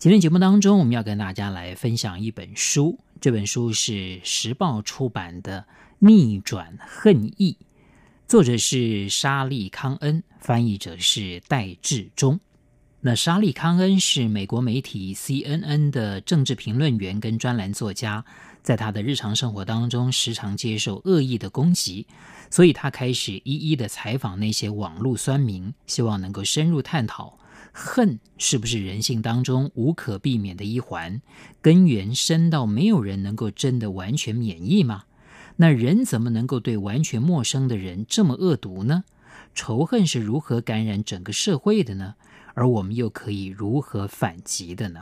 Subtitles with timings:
[0.00, 2.98] 今天节目当中，我们要跟大家来分享一本书。
[3.20, 5.60] 这本书是时报出版的
[5.98, 7.54] 《逆转恨意》，
[8.26, 12.40] 作者是沙利康恩，翻译者是戴志忠。
[13.02, 18.24] 那沙利康恩是美国媒体 CNN 的政治评论员跟专栏作家，
[18.62, 22.06] 在他的日常生活当中，时常接受恶意的攻击，
[22.48, 27.38] 所以他开始一一的采访那些网络酸民，希望能够深入探讨。
[27.72, 31.20] 恨是不是人性当中无可避免的一环？
[31.62, 35.04] 根源深到没有人能够真的完全免疫吗？
[35.56, 39.04] 那人怎么能够对完全陌生的人这么恶毒呢？
[39.54, 42.14] 仇恨是如何感染整个社会的呢？
[42.54, 45.00] 而我们又可以如何反击的呢？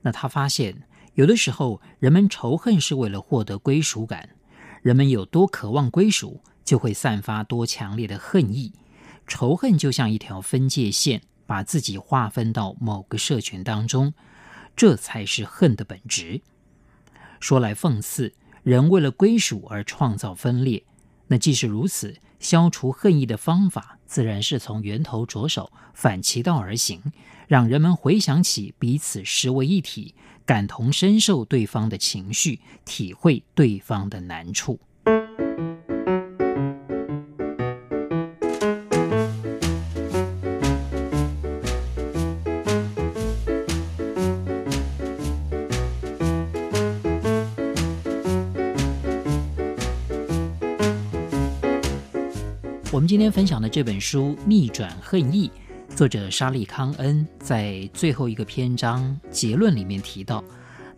[0.00, 0.82] 那他发现，
[1.14, 4.30] 有的时候人们仇恨是为了获得归属感，
[4.82, 8.72] 人们有多渴望归属，就会散发多强烈的恨意。
[9.26, 11.22] 仇恨就像一条分界线。
[11.52, 14.14] 把自己划分到某个社群当中，
[14.74, 16.40] 这才是恨的本质。
[17.40, 20.82] 说来讽刺，人为了归属而创造分裂，
[21.26, 27.02] 那既是如此，消除恨意的方法自然是从源头着手，反其道而行，
[27.46, 30.14] 让人们回想起彼此实为一体，
[30.46, 34.80] 感同身受对方的情绪，体会对方的难处。
[53.02, 55.50] 我们今天分享的这本书《逆转恨意》，
[55.96, 60.44] 作者沙利康恩在最后一个篇章结论里面提到，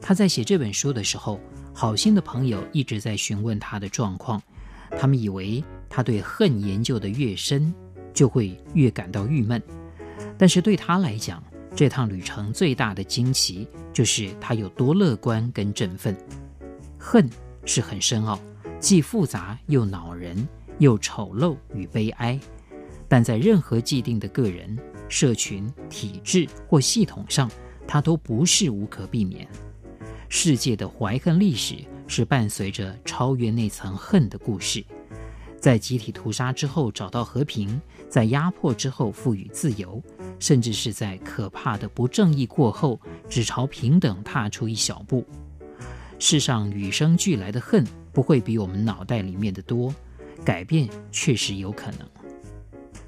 [0.03, 1.41] 他在写这本书的时候，
[1.73, 4.39] 好心的朋友一直在询问他的状况，
[5.01, 7.73] 他们以为他对恨研究的越深，
[8.13, 9.63] 就会越感到郁闷，
[10.37, 11.43] 但是对他来讲，
[11.75, 16.15] 这趟旅程最大的惊奇就是他有多乐观跟振奋。
[16.99, 17.27] 恨
[17.65, 18.39] 是很深奥，
[18.79, 20.47] 既复杂又恼人。
[20.85, 22.39] 又丑陋与悲哀，
[23.09, 24.79] 但在任何既定的个人、
[25.09, 27.51] 社群、体制或系统上，
[27.87, 29.49] 它都不是无可避免。
[30.29, 34.85] 世界的怀恨历史是伴随着超越那层恨的故事，
[35.59, 37.81] 在集体屠杀之后找到和平，
[38.11, 40.03] 在压迫之后赋予自由，
[40.39, 45.25] 甚至是在可怕的不正义过后，只朝平等踏出一小步。
[46.19, 49.95] 世上与生俱来的恨不会比我们脑袋里面的多。
[50.45, 52.01] 改变确实有可能。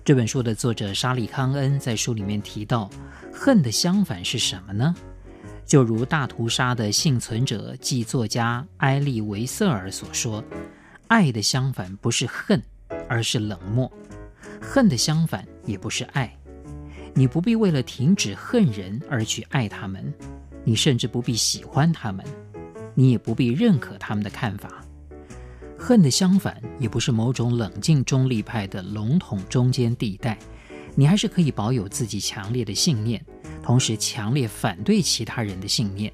[0.05, 2.89] 这本书的作者沙利康恩在书里面提到，
[3.33, 4.95] 恨的相反是什么呢？
[5.67, 10.43] 就如大屠杀的幸存者暨作家埃利维瑟尔所说，
[11.09, 12.63] 爱的相反不是恨，
[13.09, 13.91] 而是冷漠；
[14.61, 16.33] 恨的相反也不是爱。
[17.15, 20.15] 你不必为了停止恨人而去爱他们，
[20.63, 22.25] 你甚至不必喜欢他们，
[22.95, 24.86] 你也不必认可他们的看法。
[25.79, 30.39] 恨的相反，也不是某种冷静中立派的笼统中间地带，
[30.95, 33.25] 你还是可以保有自己强烈的信念，
[33.63, 36.13] 同时强烈反对其他人的信念。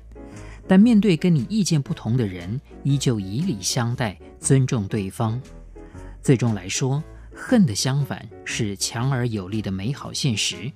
[0.68, 5.40] 但面对跟你意见不同的人，依旧以礼相待，尊重对方。
[6.20, 7.02] 最终来说，
[7.34, 10.70] 恨的相反是强而有力的美好现实。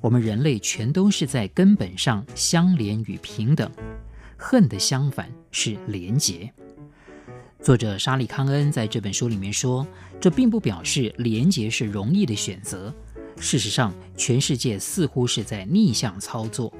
[0.00, 3.70] 我们人类全都是在根本上相连与平等，
[4.36, 6.52] 恨的相反是连结。
[7.62, 9.86] 作者沙利康恩在这本书里面说，
[10.20, 12.92] 这并不表示连结是容易的选择。
[13.38, 16.72] 事实上，全世界似乎是在逆向操作。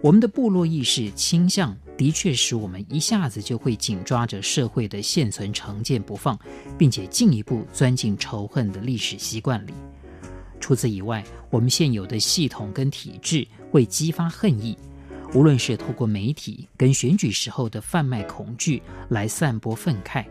[0.00, 6.38] 我们的部落意识倾向的确使我们一下子就会紧抓着社会的现存成见不放，
[6.78, 9.72] 并且进一步钻进仇恨的历史习惯里。
[10.60, 14.78] 除此以外，我们现有的系统跟体制会激发恨意。
[15.34, 20.26] 无论是透过媒体跟选举时候的贩卖恐惧来散播愤慨，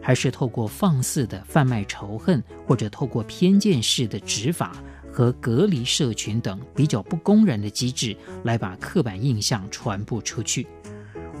[0.00, 4.74] 还是透过放肆的贩卖仇恨，或者透过偏见式的执法
[5.12, 10.66] 和隔离社群等比较不公然的机制来把刻板印象传播出去，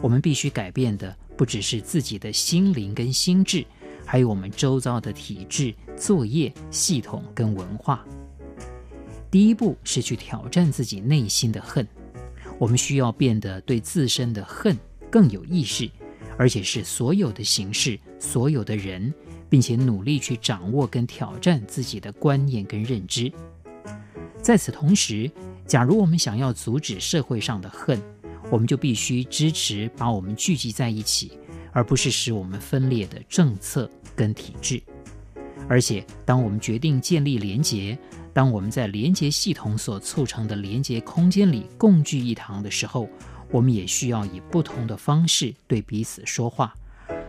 [0.02, 3.64] 我们必须改变的不只是自己的心灵跟心智，
[4.04, 8.04] 还有我们周遭的体制、作业系统跟文化。
[9.30, 11.86] 第一步是去挑战自己内心的恨。
[12.58, 14.76] 我们需要变得对自身的恨
[15.10, 15.90] 更有意识，
[16.38, 19.12] 而且是所有的形式、所有的人，
[19.48, 23.30] 并且努力去掌握跟挑战自己的观念跟认知。
[24.40, 25.30] 在此同时，
[25.66, 28.00] 假如我们想要阻止社会上的恨，
[28.50, 31.32] 我们就必须支持把我们聚集在一起，
[31.72, 34.80] 而不是使我们分裂的政策跟体制。
[35.68, 37.98] 而且，当我们决定建立连结，
[38.36, 43.08] 当我们在连结系统所促成的连结空间里共聚一堂的时候，
[43.50, 46.74] 我们也需要以不同的方式对彼此说话，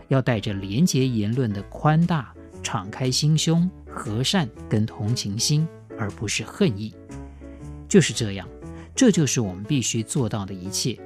[0.09, 5.65] 要带着连结言论的宽大、敞开心胸、和善跟同情心，
[5.97, 6.93] 而不是恨意。
[7.87, 8.45] 就是这样，
[8.93, 10.99] 这就是我们必须做到的一切。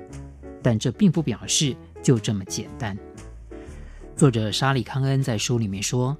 [0.63, 2.97] 但这并不表示就这么简单。
[4.15, 6.17] 作者沙利康恩在书里面说，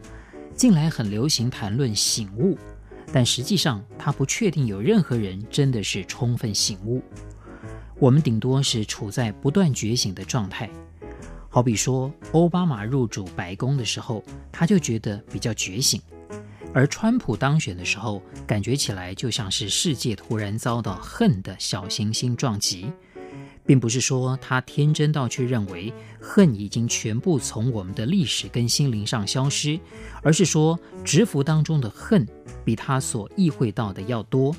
[0.53, 2.55] 近来很流行谈论醒悟，
[3.13, 7.01] 但实际上他不确定有任何人真的是充分醒悟。
[7.99, 10.69] 我们顶多是处在不断觉醒的状态。
[11.49, 16.01] 好比说，奥巴马入主白宫的时候，他就觉得比较觉醒。
[16.73, 22.89] 而川普当选的时候，感觉起来就像是世界突然遭到恨的小行星撞击，
[23.71, 29.79] 并不是说他天真到去认为恨已经全部从我们的历史跟心灵上消失，
[30.21, 32.27] 而是说蛰伏当中的恨
[32.65, 34.53] 比他所意会到的要多，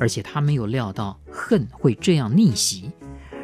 [0.00, 2.90] 而且他没有料到恨会这样逆袭，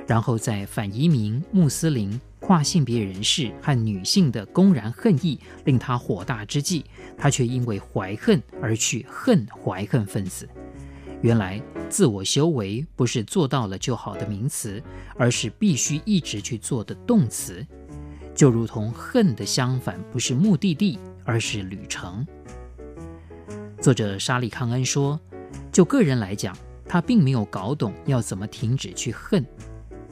[0.07, 2.19] 然后在反移民、穆斯林。
[2.41, 6.83] 跨性别人士和女性的公然恨意令他火大之际，
[7.17, 10.49] 他却因为怀恨而去恨怀恨分子。
[11.23, 14.83] 原来自我修为不是做到了就好的名词，
[15.17, 17.67] 而是必须一直去做的动词。
[18.35, 22.27] 就如同恨的相反不是目的地，而是旅程。
[23.83, 25.21] 作者沙利康恩说
[25.71, 26.57] ：“就个人来讲，
[26.87, 29.45] 他并没有搞懂要怎么停止去恨。”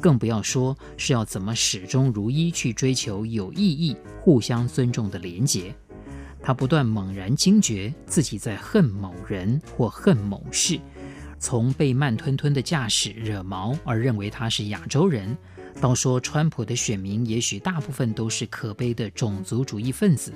[0.00, 5.74] 更不要说是要怎么始终如一去追求有意义、互相尊重的连结。
[6.40, 10.78] 他不断猛然惊觉自己在恨某人或恨某事，
[11.38, 15.36] 从被慢吞吞的驾驶惹毛而认为他是亚洲人，
[15.80, 20.32] 到说川普的选民也许大部分都是可悲的种族主义分子，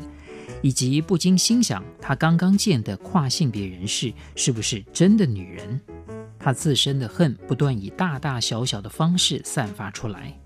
[0.62, 5.80] 以及不禁心想他刚刚见的跨性别人士是不是真的女人。
[6.38, 10.36] 他自身的恨不断以大大小小的方式散发出来，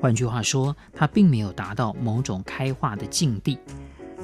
[0.00, 3.58] 换句话说，他并没有达到某种开化的境地，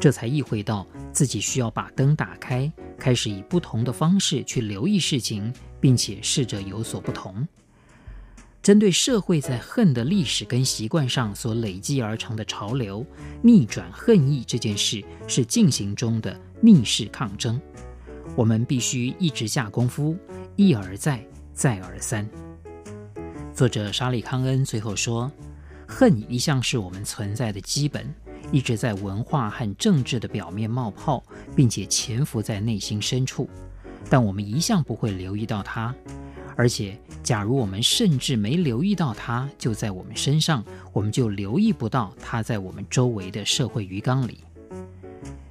[0.01, 7.47] 这才意会到自己需要把灯打开，开始以不同的方式去留意事情，并且试着有所不同。
[8.63, 13.05] 针对社会在恨的历史跟习惯上所累积而成的潮流，
[13.43, 17.61] 逆转恨意这件事是进行中的逆势抗争，
[18.37, 20.17] 我们必须一直下功夫。
[20.55, 22.29] 一而再，再而三。
[23.53, 25.33] 作者沙利康恩最后说
[25.89, 28.15] ：“恨一向是我们存在的基本，
[28.53, 31.21] 一直在文化和政治的表面冒泡，
[31.57, 33.49] 并且潜伏在内心深处。
[34.09, 35.93] 但我们一向不会留意到它。
[36.55, 40.63] 而且，假如我们甚至没留意到它就在我们身上，
[40.93, 44.45] 我们就留意不到它在我们周围的社会鱼缸里。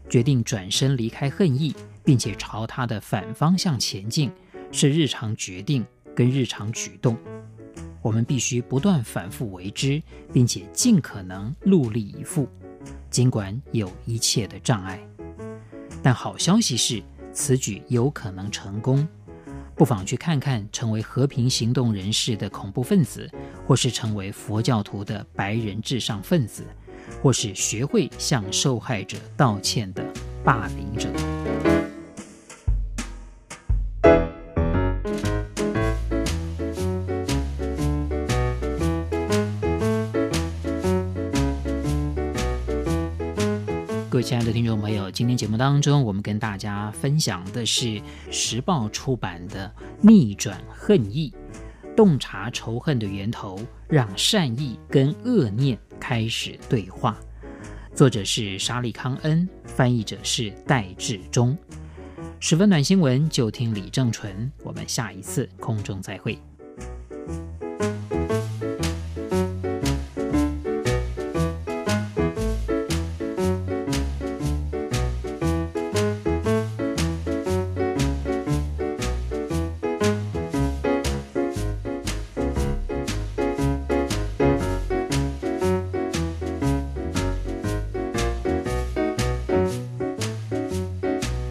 [0.07, 4.31] 决定转身离开恨意，并且朝它的反方向前进。”
[4.74, 7.18] 是日常决定跟日常举动，
[8.01, 10.01] 我们必须不断反复为之，
[10.31, 12.47] 并且尽可能戮力以赴，
[13.11, 14.99] 尽管有一切的障碍。
[16.01, 19.07] 但好消息是，此举有可能成功。
[19.75, 23.30] 不妨去看看成为和平行动人士的恐怖分子，
[23.68, 26.63] 或是成为佛教徒的白人至上分子，
[27.21, 30.03] 或是学会向受害者道歉的
[30.44, 31.09] 霸凌者。
[44.21, 47.99] 亲爱的听众朋友，今天节目当中，我们跟大家分享的是
[48.30, 49.68] 时报出版的
[49.99, 51.33] 《逆转恨意》，
[51.95, 57.18] 洞察仇恨的源头，让善意跟恶念开始对话。
[57.95, 61.57] 作者是沙利康恩，翻译者是戴志忠。
[62.40, 64.51] 十分暖新闻，就听李正淳。
[64.63, 66.37] 我们下一次空中再会。